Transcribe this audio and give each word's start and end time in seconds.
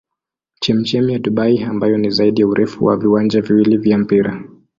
Chemchemi 0.63 1.13
ya 1.13 1.19
Dubai 1.19 1.63
ambayo 1.63 1.97
ni 1.97 2.09
zaidi 2.09 2.41
ya 2.41 2.47
urefu 2.47 2.85
wa 2.85 2.97
viwanja 2.97 3.41
viwili 3.41 3.77
vya 3.77 3.97
mpira. 3.97 4.43